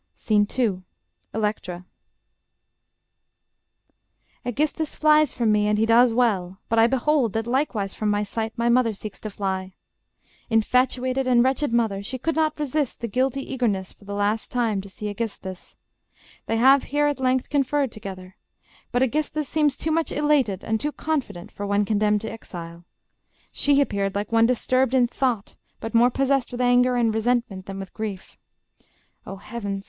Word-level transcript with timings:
SCENE 0.15 0.47
II 0.57 0.81
ELECTRA 1.31 1.35
Electra 1.35 1.85
Aegisthus 4.43 4.95
flies 4.95 5.31
from 5.31 5.51
me, 5.51 5.67
and 5.67 5.77
he 5.77 5.85
does 5.85 6.11
well; 6.11 6.57
But 6.69 6.79
I 6.79 6.87
behold 6.87 7.33
that 7.33 7.45
likewise 7.45 7.93
from 7.93 8.09
my 8.09 8.23
sight 8.23 8.51
My 8.57 8.67
mother 8.67 8.93
seeks 8.93 9.19
to 9.19 9.29
fly. 9.29 9.73
Infatuated 10.49 11.27
And 11.27 11.43
wretched 11.43 11.71
mother! 11.71 12.01
She 12.01 12.17
could 12.17 12.35
not 12.35 12.59
resist 12.59 12.99
The 13.01 13.07
guilty 13.07 13.43
eagerness 13.53 13.93
for 13.93 14.05
the 14.05 14.15
last 14.15 14.49
time 14.49 14.81
To 14.81 14.89
see 14.89 15.07
Aegisthus. 15.07 15.75
They 16.47 16.57
have 16.57 16.85
here, 16.85 17.05
at 17.05 17.19
length, 17.19 17.51
Conferred 17.51 17.91
together... 17.91 18.37
But 18.91 19.03
Aegisthus 19.03 19.47
seems 19.47 19.77
Too 19.77 19.91
much 19.91 20.11
elated, 20.11 20.63
and 20.63 20.79
too 20.81 20.93
confident, 20.93 21.51
For 21.51 21.67
one 21.67 21.85
condemned 21.85 22.21
to 22.21 22.31
exile... 22.31 22.85
She 23.51 23.79
appeared 23.79 24.15
Like 24.15 24.31
one 24.31 24.47
disturbed 24.47 24.95
in 24.95 25.05
thought, 25.05 25.57
but 25.79 25.93
more 25.93 26.09
possessed 26.09 26.51
With 26.51 26.61
anger 26.61 26.95
and 26.95 27.13
resentment 27.13 27.67
than 27.67 27.77
with 27.79 27.93
grief... 27.93 28.35
O 29.27 29.35
Heavens! 29.35 29.79